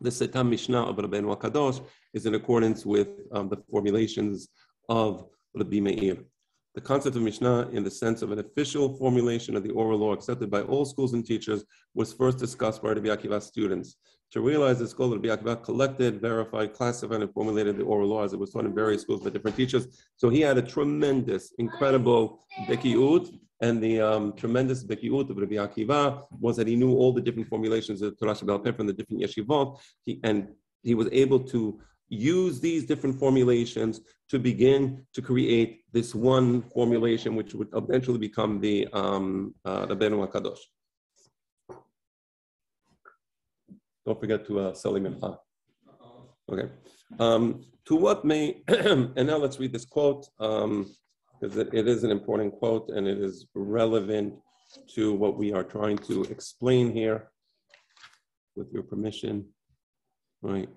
[0.00, 4.48] The Setam Mishnah of Rabbeinu HaKadosh is in accordance with um, the formulations
[4.88, 6.18] of Rabbi Meir.
[6.76, 10.12] The concept of Mishnah, in the sense of an official formulation of the oral law
[10.12, 13.96] accepted by all schools and teachers, was first discussed by Rabbi Akiva's students.
[14.30, 18.32] To realize this goal, Rabbi Akiva collected, verified, classified, and formulated the oral law as
[18.32, 19.88] it was taught in various schools by different teachers.
[20.14, 26.24] So he had a tremendous, incredible bekiut, and the um, tremendous bekiut of Rabbi Akiva
[26.38, 29.76] was that he knew all the different formulations of Torah Shabbat from the different yeshivot,
[30.04, 30.46] he, and
[30.84, 37.36] he was able to use these different formulations to begin to create this one formulation,
[37.36, 40.58] which would eventually become the um, uh, Rabbeinu HaKadosh.
[44.04, 45.38] Don't forget to uh, Sali Mincha.
[46.50, 46.68] Okay.
[47.18, 50.86] Um, to what may, and now let's read this quote, because um,
[51.42, 54.34] it, it is an important quote and it is relevant
[54.94, 57.30] to what we are trying to explain here,
[58.56, 59.46] with your permission.
[60.42, 60.68] Right.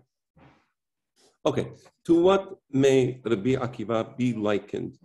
[1.45, 1.71] Okay,
[2.05, 4.97] to what may Rabbi Akiva be likened?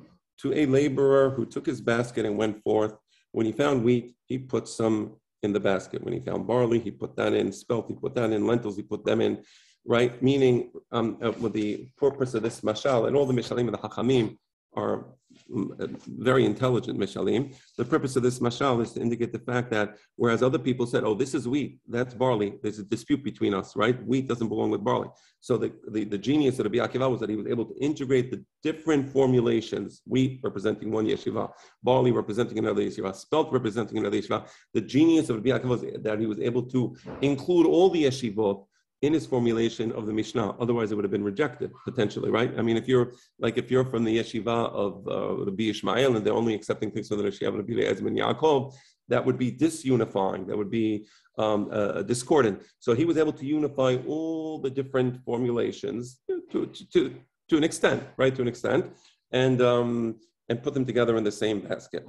[0.43, 2.95] To a laborer who took his basket and went forth.
[3.33, 6.03] When he found wheat, he put some in the basket.
[6.05, 7.51] When he found barley, he put that in.
[7.51, 8.47] Spelt, he put that in.
[8.47, 9.43] Lentils, he put them in.
[9.85, 10.23] Right?
[10.23, 13.79] Meaning, um, uh, with the purpose of this mashal and all the mishalim and the
[13.79, 14.37] hachamim
[14.75, 15.07] are
[15.51, 17.57] Uh, very intelligent mishalim.
[17.79, 21.05] The purpose of this mashal is to indicate the fact that whereas other people said,
[21.05, 23.97] "Oh, this is wheat, that's barley," there's a dispute between us, right?
[24.07, 25.09] Wheat doesn't belong with barley.
[25.41, 28.31] So the, the, the genius of Rabbi Akiva was that he was able to integrate
[28.31, 31.51] the different formulations: wheat representing one yeshiva,
[31.83, 34.47] barley representing another yeshiva, spelt representing another yeshiva.
[34.75, 38.67] The genius of Rabbi Akiva was that he was able to include all the yeshivot
[39.03, 40.57] in his formulation of the Mishnah.
[40.59, 42.53] Otherwise, it would have been rejected potentially, right?
[42.59, 46.25] I mean, if you're like if you're from the yeshiva of uh, Rabbi Ishmael and
[46.25, 48.75] they're only accepting things from the yeshiva of Rabbi Ezmin Yaakov,
[49.09, 50.47] that would be disunifying.
[50.47, 51.07] That would be
[51.39, 52.63] um, uh, discordant.
[52.81, 56.19] So he was able to unify all the different formulations
[56.51, 57.15] to, to,
[57.49, 58.35] to an extent, right?
[58.35, 58.87] To an extent,
[59.33, 60.17] and um,
[60.49, 62.05] and put them together in the same basket.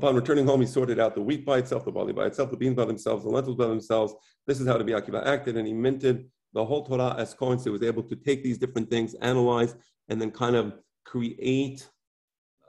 [0.00, 2.56] Upon returning home, he sorted out the wheat by itself, the barley by itself, the
[2.56, 4.14] beans by themselves, the lentils by themselves.
[4.46, 7.64] This is how Rabbi Akiva acted, and he minted the whole Torah as coins.
[7.64, 9.74] So he was able to take these different things, analyze,
[10.08, 10.72] and then kind of
[11.04, 11.86] create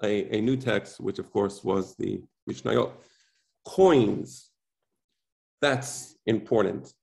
[0.04, 2.92] a, a new text, which of course was the Mishnayot.
[3.66, 4.50] Coins,
[5.62, 6.94] that's important.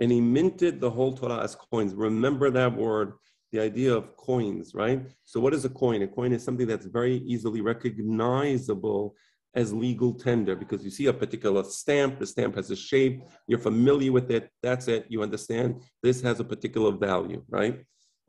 [0.00, 1.94] And he minted the whole Torah as coins.
[1.94, 3.14] Remember that word,
[3.52, 5.00] the idea of coins, right?
[5.24, 6.02] So, what is a coin?
[6.02, 9.16] A coin is something that's very easily recognizable
[9.56, 13.58] as legal tender because you see a particular stamp, the stamp has a shape, you're
[13.58, 17.82] familiar with it, that's it, you understand this has a particular value, right?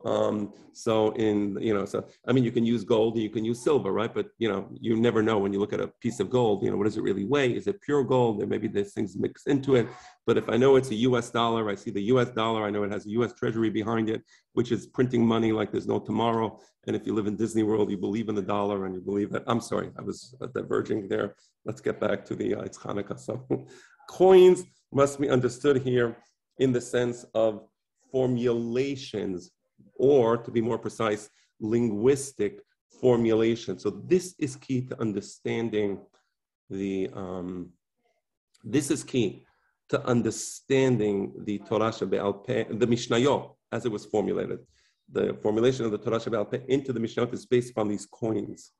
[0.04, 3.44] Um, so in you know, so I mean, you can use gold and you can
[3.44, 4.12] use silver, right?
[4.12, 6.62] But you know, you never know when you look at a piece of gold.
[6.62, 7.50] You know, what does it really weigh?
[7.54, 8.38] Is it pure gold?
[8.38, 9.88] There maybe there's things mixed into it.
[10.24, 11.30] But if I know it's a U.S.
[11.30, 12.30] dollar, I see the U.S.
[12.30, 12.64] dollar.
[12.64, 13.32] I know it has a U.S.
[13.32, 16.60] Treasury behind it, which is printing money like there's no tomorrow.
[16.86, 19.30] And if you live in Disney World, you believe in the dollar and you believe
[19.32, 19.42] that.
[19.48, 21.34] I'm sorry, I was diverging there.
[21.64, 23.18] Let's get back to the uh, it's Hanukkah.
[23.18, 23.44] So,
[24.08, 26.16] coins must be understood here
[26.58, 27.64] in the sense of
[28.12, 29.50] formulations
[29.98, 31.28] or to be more precise,
[31.60, 32.60] linguistic
[33.00, 33.78] formulation.
[33.78, 36.00] So this is key to understanding
[36.70, 37.70] the, um,
[38.64, 39.44] this is key
[39.90, 44.60] to understanding the Torah Shebe'al Peh, the Mishnayot as it was formulated.
[45.10, 48.72] The formulation of the Torah Shebe'al Peh into the Mishnayot is based upon these coins.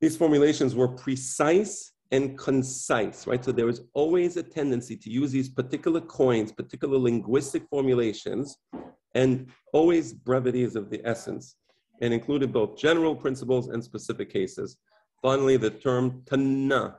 [0.00, 3.44] These formulations were precise and concise, right?
[3.44, 8.56] So there is always a tendency to use these particular coins, particular linguistic formulations
[9.14, 11.56] and always brevity is of the essence,
[12.00, 14.76] and included both general principles and specific cases.
[15.22, 16.96] Finally, the term Tana,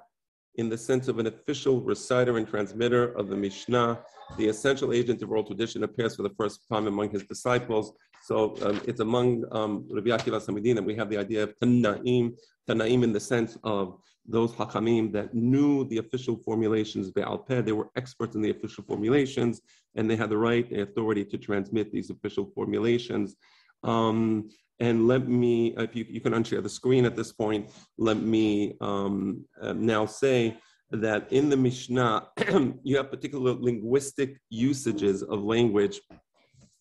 [0.55, 3.99] in the sense of an official reciter and transmitter of the Mishnah,
[4.38, 7.93] the essential agent of oral tradition, appears for the first time among his disciples.
[8.24, 12.34] So um, it's among um, Rabbi Akiva Samidin that we have the idea of Tanaim,
[12.68, 13.97] Tanaim in the sense of
[14.30, 17.61] those Hakamim that knew the official formulations Be'al Peh.
[17.61, 19.61] They were experts in the official formulations,
[19.95, 23.36] and they had the right and authority to transmit these official formulations.
[23.84, 24.49] Um,
[24.80, 28.75] and let me, if you, you, can unshare the screen at this point, let me
[28.82, 30.57] um, uh, now say
[30.91, 32.27] that in the Mishnah,
[32.84, 35.99] you have particular linguistic usages of language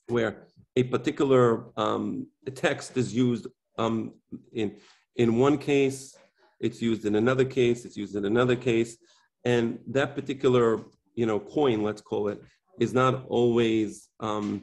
[0.08, 0.46] where
[0.76, 3.46] a particular um, text is used
[3.78, 4.14] um,
[4.52, 4.76] in,
[5.16, 6.17] in one case
[6.60, 8.96] it's used in another case, it's used in another case.
[9.44, 10.80] And that particular,
[11.14, 12.42] you know, coin, let's call it,
[12.80, 14.62] is not always um,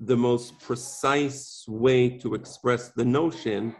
[0.00, 3.74] the most precise way to express the notion,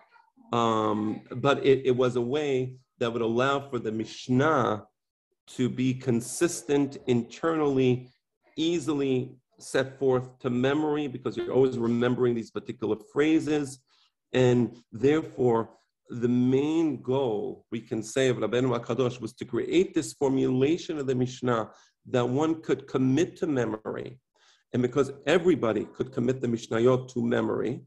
[0.53, 4.85] um, but it, it was a way that would allow for the Mishnah
[5.47, 8.09] to be consistent internally,
[8.57, 13.81] easily set forth to memory because you're always remembering these particular phrases.
[14.33, 15.71] And therefore,
[16.09, 21.07] the main goal we can say of Rabbeinu HaKadosh was to create this formulation of
[21.07, 21.71] the Mishnah
[22.11, 24.21] that one could commit to memory.
[24.73, 27.83] And because everybody could commit the Mishnayot to memory,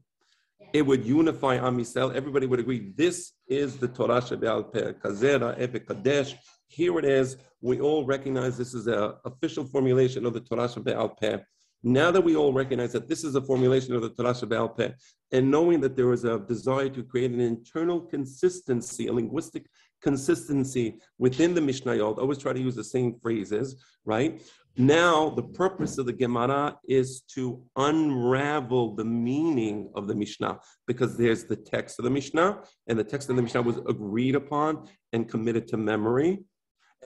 [0.72, 2.14] it would unify Am Yisrael.
[2.14, 6.36] Everybody would agree this is the Torah Shebe'al Peh, Kazera, Epe Kadesh.
[6.68, 7.36] Here it is.
[7.60, 11.38] We all recognize this is an official formulation of the Torah Shebe'al Peh.
[11.82, 14.90] Now that we all recognize that this is a formulation of the Torah Shebe'al Peh,
[15.32, 19.66] and knowing that there is a desire to create an internal consistency, a linguistic
[20.02, 24.42] consistency within the Mishnayot, always try to use the same phrases, right?
[24.76, 31.16] Now, the purpose of the Gemara is to unravel the meaning of the Mishnah because
[31.16, 34.86] there's the text of the Mishnah, and the text of the Mishnah was agreed upon
[35.12, 36.44] and committed to memory.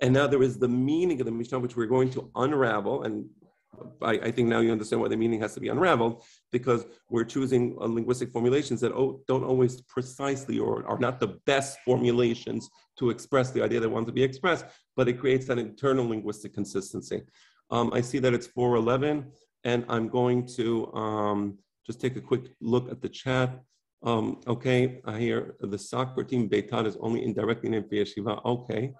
[0.02, 3.04] And now there is the meaning of the Mishnah, which we're going to unravel.
[3.04, 3.26] And
[4.02, 6.22] I, I, think now you understand why the meaning has to be unraveled
[6.52, 8.92] because we're choosing linguistic formulations that
[9.26, 12.68] don't always precisely or are not the best formulations
[12.98, 14.66] to express the idea that wants to be expressed,
[14.96, 17.22] but it creates that internal linguistic consistency.
[17.70, 19.32] Um, I see that it's 411,
[19.64, 23.60] and I'm going to um, just take a quick look at the chat.
[24.02, 28.44] Um, okay, I hear the soccer team Beitar is only indirectly named for Yeshiva.
[28.44, 28.92] Okay,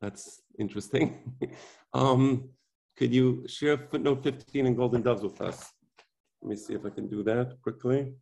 [0.00, 1.34] that's interesting.
[2.92, 5.72] um, could you share footnote 15 in Golden Doves with us?
[6.42, 8.14] Let me see if I can do that quickly.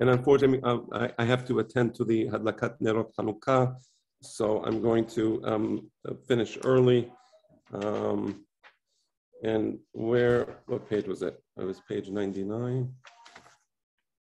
[0.00, 3.76] And unfortunately, uh, I, I, have to attend to the Hadlakat Nerot Hanukkah,
[4.22, 5.90] so I'm going to um,
[6.26, 7.12] finish early.
[7.74, 8.46] Um,
[9.42, 11.38] and where, what page was it?
[11.58, 12.90] It was page 99.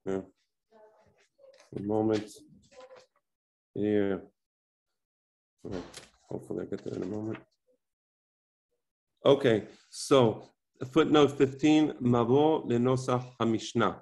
[0.06, 0.20] Yeah.
[1.76, 2.30] A moment.
[3.74, 4.16] Yeah.
[5.62, 5.82] Right.
[6.30, 7.38] Hopefully I get there in a moment.
[9.26, 10.50] Okay, so
[10.92, 13.96] footnote 15, Mavo Lenosach HaMishnah,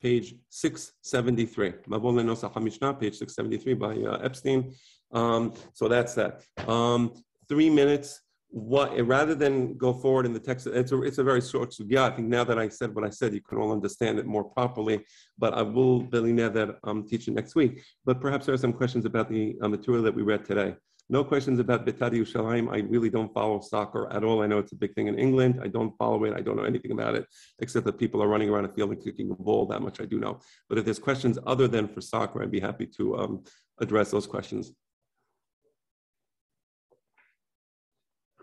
[0.00, 1.72] page 673.
[1.88, 4.72] Mavo Lenosach HaMishnah, page 673 by uh, Epstein.
[5.10, 6.42] Um, so that's that.
[6.68, 7.14] Um,
[7.48, 8.20] three minutes
[8.50, 12.10] what rather than go forward in the text, it's a, it's a very short sugya.
[12.10, 14.44] I think now that I said what I said, you can all understand it more
[14.44, 15.04] properly.
[15.36, 17.82] But I will believe that I'm teaching next week.
[18.04, 20.76] But perhaps there are some questions about the uh, material that we read today.
[21.10, 22.70] No questions about Beitar Yerushalayim.
[22.70, 24.42] I really don't follow soccer at all.
[24.42, 25.58] I know it's a big thing in England.
[25.62, 26.34] I don't follow it.
[26.34, 27.26] I don't know anything about it,
[27.60, 29.64] except that people are running around a field and kicking a ball.
[29.66, 30.40] That much I do know.
[30.68, 33.44] But if there's questions other than for soccer, I'd be happy to um,
[33.80, 34.72] address those questions.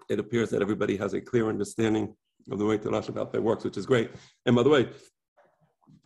[0.09, 2.15] it appears that everybody has a clear understanding
[2.51, 4.11] of the way Torah Shabbat works, which is great.
[4.45, 4.89] And by the way,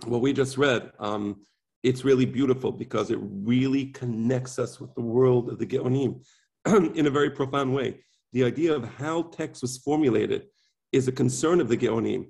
[0.05, 1.41] what we just read, um,
[1.83, 6.25] it's really beautiful because it really connects us with the world of the Geonim
[6.95, 8.01] in a very profound way.
[8.33, 10.47] The idea of how text was formulated
[10.91, 12.27] is a concern of the Geonim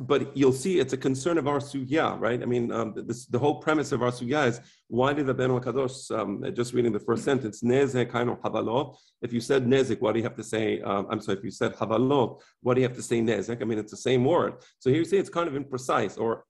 [0.00, 2.42] but you'll see it's a concern of our sugya, right?
[2.42, 5.50] I mean, um, this, the whole premise of our sugya is why did the Ben
[5.50, 8.96] Kadosh, um, just reading the first sentence, nezek havalot.
[9.20, 10.80] If you said nezek, what do you have to say?
[10.80, 13.60] Um, I'm sorry, if you said havalot, what do you have to say nezek?
[13.60, 14.54] I mean, it's the same word.
[14.78, 16.44] So here you see it's kind of imprecise, or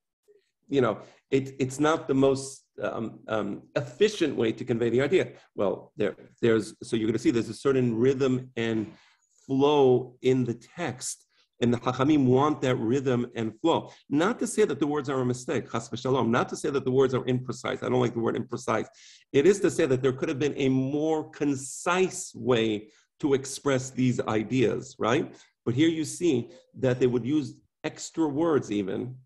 [0.68, 1.00] you know,
[1.32, 5.32] it, it's not the most um, um, efficient way to convey the idea.
[5.54, 8.92] Well, there, there's so you're going to see there's a certain rhythm and
[9.46, 11.26] flow in the text
[11.60, 13.92] and the Chachamim want that rhythm and flow.
[14.08, 16.28] Not to say that the words are a mistake, chas v'shalom.
[16.28, 17.82] Not to say that the words are imprecise.
[17.82, 18.86] I don't like the word imprecise.
[19.32, 22.88] It is to say that there could have been a more concise way
[23.20, 25.34] to express these ideas, right?
[25.66, 27.54] But here you see that they would use
[27.84, 29.16] extra words even,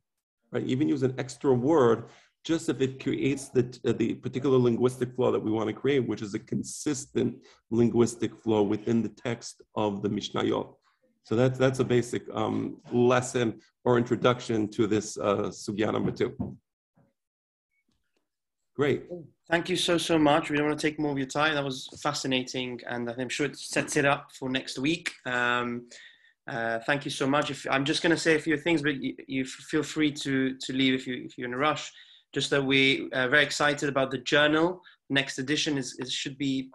[0.51, 0.65] right?
[0.65, 2.07] Even use an extra word
[2.45, 3.63] just if it creates the,
[3.99, 7.37] the particular linguistic flow that we want to create, which is a consistent
[7.71, 10.75] linguistic flow within the text of the Mishnayot.
[11.25, 16.37] So that's that's a basic um, lesson or introduction to this uh, sugya number two.
[18.77, 19.05] Great.
[19.51, 20.51] Thank you so so much.
[20.51, 21.55] We don't want to take more of your time.
[21.55, 25.13] That was fascinating, and I'm sure it sets it up for next week.
[25.25, 25.89] Um,
[26.47, 27.51] uh, thank you so much.
[27.51, 30.59] If, I'm just going to say a few things, but you, you, feel free to
[30.59, 31.91] to leave if you if you're in a rush.
[32.35, 34.83] Just that we are very excited about the journal.
[35.09, 36.71] Next edition is, is should be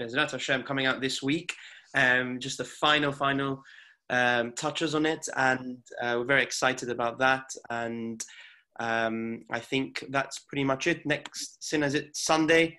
[0.00, 1.52] Bezrat Hashem coming out this week
[1.96, 3.62] um, just the final, final
[4.10, 5.26] um, touches on it.
[5.36, 7.48] And uh, we're very excited about that.
[7.70, 8.24] And
[8.78, 11.04] um, I think that's pretty much it.
[11.06, 12.78] Next sin is it Sunday.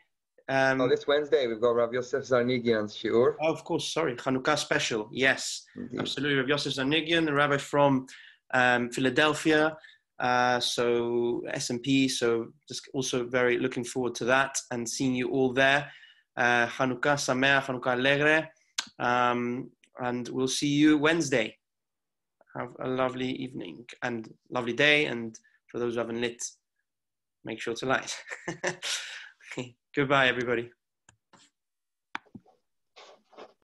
[0.49, 3.35] Um, Oh, this Wednesday we've got Rav Yosef Zarnigian's shiur.
[3.41, 5.09] oh, of course, sorry, Hanukkah special.
[5.11, 5.99] Yes, Indeed.
[5.99, 6.37] absolutely.
[6.37, 8.07] Rav Yosef Zarnigian, the rabbi from
[8.53, 9.75] um, Philadelphia.
[10.19, 12.09] Uh, so SMP.
[12.09, 15.91] So just also very looking forward to that and seeing you all there.
[16.35, 18.47] Uh, Hanukkah Sameach, Hanukkah Alegre.
[18.99, 21.57] Um, and we'll see you Wednesday.
[22.55, 25.05] Have a lovely evening and lovely day.
[25.05, 25.37] And
[25.71, 26.43] for those who haven't lit,
[27.45, 28.15] make sure to light.
[28.65, 29.75] okay.
[29.95, 30.71] Goodbye, everybody.